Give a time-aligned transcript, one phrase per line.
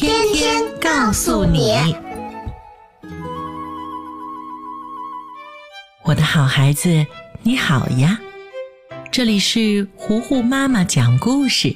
[0.00, 1.74] 天天告诉你，
[6.04, 7.04] 我的好孩子，
[7.42, 8.16] 你好呀！
[9.10, 11.74] 这里是糊糊妈妈讲故事。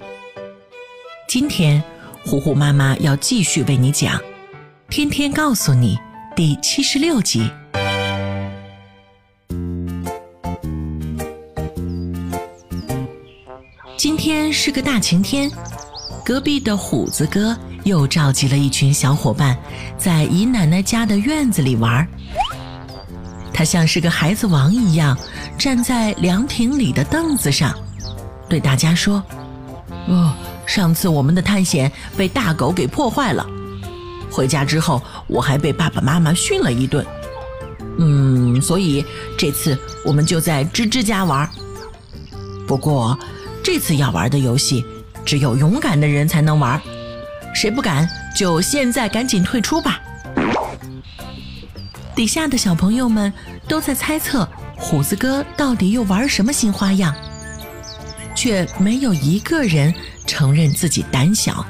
[1.26, 1.82] 今天，
[2.24, 4.16] 糊糊妈妈要继续为你讲
[4.88, 5.96] 《天天告诉你》
[6.36, 7.50] 第七十六集。
[13.96, 15.50] 今天是个大晴天，
[16.24, 17.58] 隔壁的虎子哥。
[17.84, 19.56] 又召集了一群小伙伴，
[19.98, 22.06] 在姨奶奶家的院子里玩。
[23.52, 25.16] 他像是个孩子王一样，
[25.58, 27.74] 站在凉亭里的凳子上，
[28.48, 29.22] 对大家说
[30.08, 30.32] ：“哦，
[30.64, 33.46] 上次我们的探险被大狗给破坏了，
[34.30, 37.04] 回家之后我还被爸爸妈妈训了一顿。
[37.98, 39.04] 嗯，所以
[39.36, 41.48] 这次我们就在吱吱家玩。
[42.66, 43.18] 不过，
[43.62, 44.84] 这次要玩的游戏，
[45.24, 46.80] 只有勇敢的人才能玩。”
[47.52, 50.00] 谁不敢，就现在赶紧退出吧！
[52.14, 53.32] 底下的小朋友们
[53.68, 57.14] 都在猜测虎子哥到底又玩什么新花样，
[58.34, 59.94] 却没有一个人
[60.26, 61.64] 承认自己胆小。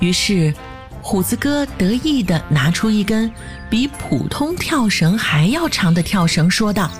[0.00, 0.54] 于是，
[1.02, 3.30] 虎子哥得意地拿出一根
[3.70, 6.90] 比普通跳绳还要长的跳绳，说道：“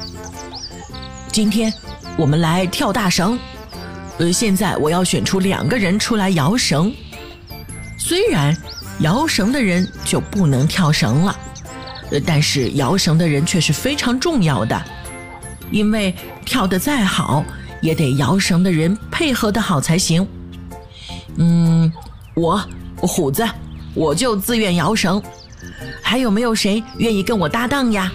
[1.32, 1.72] 今天
[2.16, 3.38] 我们来跳大绳。”
[4.18, 6.92] 呃，现在我要选出两个人出来摇绳。
[7.98, 8.56] 虽然
[9.00, 11.36] 摇绳的人就不能跳绳了，
[12.10, 14.82] 呃，但是摇绳的人却是非常重要的，
[15.70, 16.14] 因为
[16.46, 17.44] 跳得再好，
[17.82, 20.26] 也得摇绳的人配合得好才行。
[21.36, 21.92] 嗯，
[22.34, 22.64] 我
[22.96, 23.46] 虎子，
[23.92, 25.22] 我就自愿摇绳。
[26.02, 28.10] 还有没有谁愿意跟我搭档呀？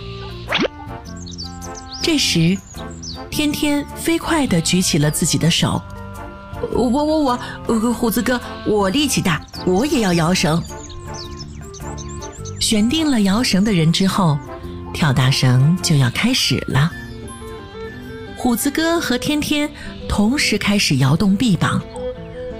[2.01, 2.57] 这时。
[3.29, 5.81] 天天飞快地举起了自己的手，
[6.73, 10.61] 我我我我，虎子哥，我力气大，我也要摇绳。
[12.59, 14.37] 选定了摇绳的人之后，
[14.93, 16.91] 跳大绳就要开始了。
[18.37, 19.69] 虎子哥和天天
[20.07, 21.81] 同时开始摇动臂膀，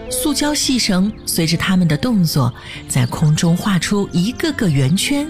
[0.10, 2.54] 塑胶细绳随着他们的动作
[2.88, 5.28] 在空中画出一个个圆圈，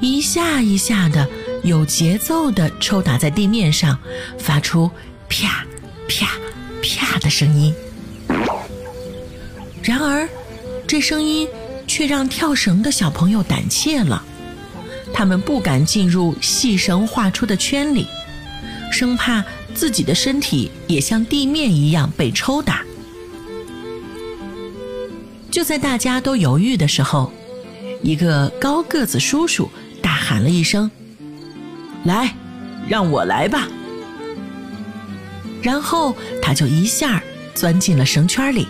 [0.00, 1.28] 一下一下的。
[1.64, 3.98] 有节奏的抽打在地面上，
[4.38, 4.88] 发出
[5.28, 5.64] 啪
[6.08, 6.28] 啪
[6.82, 7.74] 啪的声音。
[9.82, 10.28] 然而，
[10.86, 11.48] 这声音
[11.86, 14.24] 却让跳绳的小朋友胆怯了，
[15.12, 18.06] 他们不敢进入细绳画出的圈里，
[18.90, 19.44] 生怕
[19.74, 22.82] 自己的身体也像地面一样被抽打。
[25.50, 27.32] 就在大家都犹豫的时候，
[28.02, 29.70] 一个高个子叔叔
[30.02, 30.90] 大喊了一声。
[32.04, 32.34] 来，
[32.88, 33.68] 让我来吧。
[35.66, 37.20] 然后他就一下
[37.52, 38.68] 钻进了绳圈里。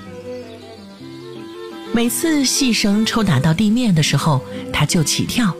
[1.92, 4.40] 每次细绳抽打到地面的时候，
[4.72, 5.54] 他就起跳，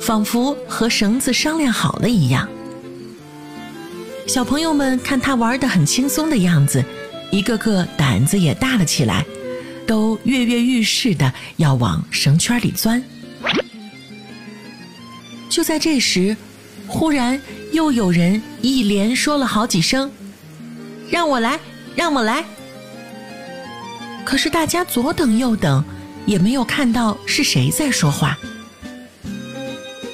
[0.00, 2.48] 仿佛和绳子商量好了一样。
[4.26, 6.82] 小朋友们看他玩的很轻松的样子，
[7.30, 9.26] 一个个胆子也大了起来，
[9.86, 13.04] 都跃跃欲试的要往绳圈里钻。
[15.50, 16.34] 就在这时。
[16.88, 17.38] 忽然，
[17.72, 20.08] 又有人一连说了好几声
[21.10, 21.58] ：“让我来，
[21.94, 22.44] 让我来。”
[24.24, 25.84] 可是大家左等右等，
[26.26, 28.36] 也没有看到是谁在说话。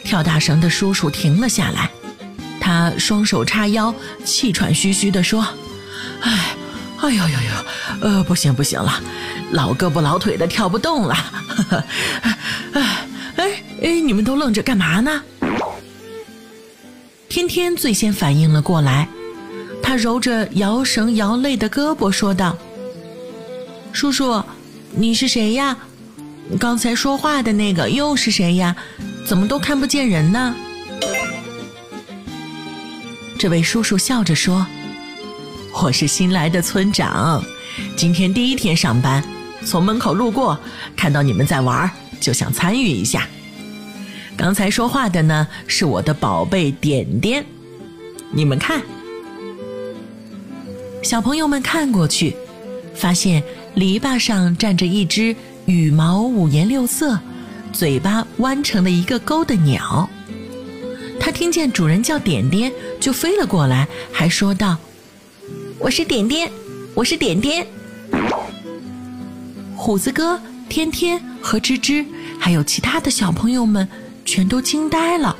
[0.05, 1.91] 跳大绳的叔叔停了下来，
[2.61, 3.95] 他双手叉腰，
[4.25, 5.47] 气喘吁吁地说
[6.21, 6.55] ：“哎，
[7.01, 7.39] 哎呦呦呦，
[8.03, 9.01] 呃，不行不行了，
[9.53, 11.17] 老胳膊老腿的跳不动了。
[12.75, 13.07] 哎
[13.37, 15.23] 哎哎，你们都愣着干嘛呢？”
[17.31, 19.09] 天天最先反应了过来，
[19.93, 22.57] 他揉着摇绳摇累的胳膊说道
[23.93, 24.43] ：“叔叔，
[24.93, 25.77] 你是谁呀？
[26.59, 28.75] 刚才说话的那个又是谁呀？
[29.27, 30.55] 怎么都看不见人呢？”
[33.39, 34.67] 这位叔叔笑着说
[35.85, 37.45] ：“我是新来的村长，
[37.95, 39.23] 今天第一天上班，
[39.63, 40.59] 从门口路过，
[40.97, 43.29] 看到你们在玩，就想参与一下。”
[44.39, 47.45] 刚才说话的呢，是我的宝贝点点，
[48.31, 48.81] 你们看，
[51.03, 52.37] 小朋友们看过去，
[52.95, 53.43] 发现
[53.75, 55.35] 篱笆上站着一只
[55.67, 57.19] 羽毛五颜六色、
[57.73, 60.09] 嘴巴弯成了一个钩的鸟。
[61.19, 64.79] 它听见主人叫点点，就飞了过来，还说道
[65.79, 66.51] ：“我是点点，
[66.95, 67.67] 我是点点。”
[69.77, 72.07] 虎子哥、天天和吱吱，
[72.39, 73.89] 还有其他的小朋友们，
[74.25, 75.37] 全都惊呆了。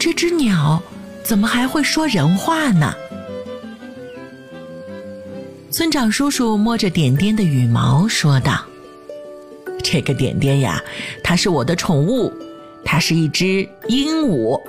[0.00, 0.82] 这只鸟
[1.24, 2.92] 怎么还会说人话呢？
[5.72, 8.62] 村长叔叔摸着点点的羽毛说道
[9.82, 10.78] ：“这个点点呀，
[11.24, 12.30] 它是我的宠物。”
[12.84, 14.60] 它是一只鹦鹉，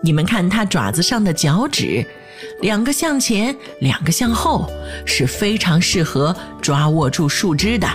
[0.00, 2.02] 你们看它爪子上的脚趾，
[2.62, 4.70] 两个向前，两个向后，
[5.04, 7.86] 是非常适合抓握住树枝的。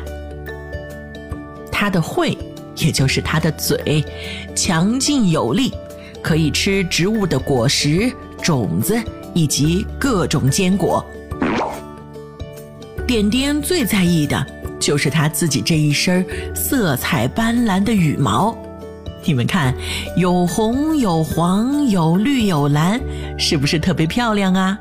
[1.71, 2.37] 它的喙，
[2.75, 4.05] 也就是它的嘴，
[4.53, 5.73] 强劲有力，
[6.21, 8.11] 可以吃植物的果实、
[8.43, 9.01] 种子
[9.33, 11.03] 以及各种坚果。
[13.07, 14.45] 点点最在意的
[14.77, 18.56] 就是它自己这一身色彩斑斓的羽毛。
[19.24, 19.74] 你们看，
[20.18, 23.00] 有红有黄有绿有蓝，
[23.39, 24.77] 是不是特别漂亮啊？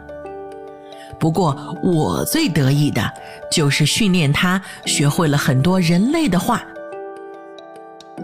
[1.20, 3.08] 不过我最得意的
[3.50, 6.64] 就是训练它学会了很多人类的话。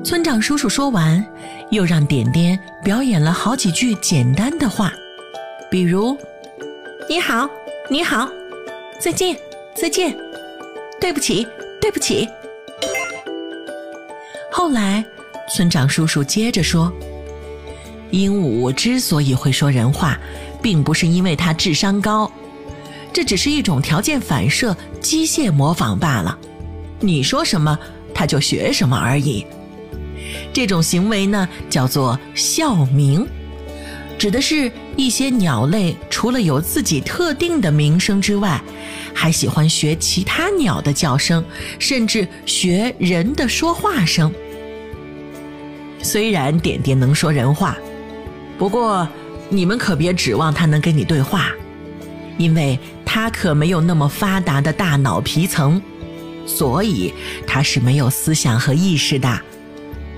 [0.04, 1.24] 村长叔叔说完，
[1.70, 4.92] 又让点点表演了好几句简单的话，
[5.70, 6.16] 比如
[7.08, 7.48] “你好，
[7.88, 8.28] 你好，
[9.00, 9.36] 再见，
[9.74, 10.16] 再见，
[11.00, 11.46] 对不起，
[11.80, 12.28] 对不起”。
[14.50, 15.04] 后来。
[15.54, 16.90] 村长叔叔接着说
[18.10, 20.18] ：“鹦鹉之所以会说人话，
[20.62, 22.30] 并不是因为它智商高，
[23.12, 26.38] 这只是一种条件反射、机械模仿罢了。
[27.00, 27.78] 你说什么，
[28.14, 29.44] 它就学什么而已。
[30.54, 33.26] 这种行为呢，叫做校鸣，
[34.16, 38.62] 指的是一些鸟类除了有自己特定的鸣声之外，
[39.14, 41.44] 还喜欢学其他鸟的叫声，
[41.78, 44.32] 甚至学人的说话声。”
[46.02, 47.76] 虽然点点能说人话，
[48.58, 49.08] 不过
[49.48, 51.50] 你们可别指望他能跟你对话，
[52.38, 55.80] 因为他可没有那么发达的大脑皮层，
[56.44, 57.14] 所以
[57.46, 59.40] 他是没有思想和意识的。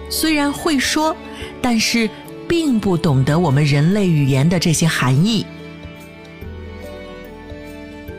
[0.08, 1.14] 虽然会说，
[1.60, 2.08] 但是
[2.48, 5.44] 并不懂得我们人类语言的这些含义。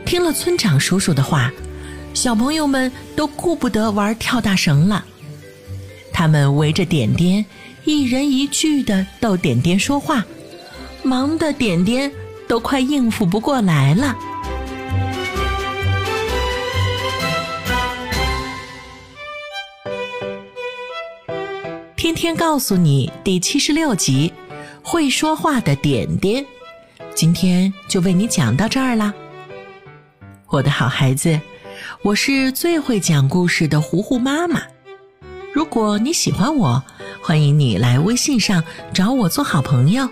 [0.06, 1.52] 听了村长叔叔的话，
[2.14, 5.04] 小朋友们都顾不得玩跳大绳了。
[6.12, 7.44] 他们围着点点，
[7.84, 10.24] 一人一句的逗点点说话，
[11.02, 12.10] 忙的点点
[12.46, 14.16] 都快应付不过来了。
[21.96, 24.32] 天天告诉你第七十六集，
[24.82, 26.46] 会说话的点点，
[27.12, 29.12] 今天就为你讲到这儿啦。
[30.48, 31.40] 我的好孩子，
[32.02, 34.62] 我是最会讲故事的糊糊妈妈。
[35.52, 36.82] 如果你喜欢我，
[37.20, 38.62] 欢迎你来微信上
[38.94, 40.08] 找我做好朋友。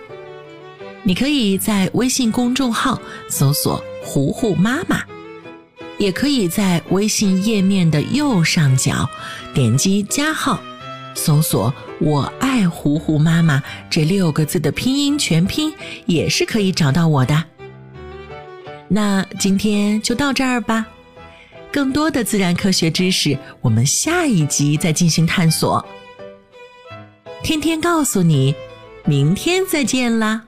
[1.05, 5.01] 你可以在微信公众号搜索“糊糊妈妈”，
[5.99, 9.09] 也可以在微信页面的右上角
[9.55, 10.59] 点击加号，
[11.15, 15.73] 搜索“我爱糊糊妈妈”这六个字的拼音全拼，
[16.07, 17.45] 也是可以找到我的。
[18.89, 20.87] 那今天就到这儿吧。
[21.73, 25.85] 更多的自然科学知识，我们下一集再进行探索。
[27.43, 28.55] 天天告诉你，
[29.05, 30.45] 明天再见啦。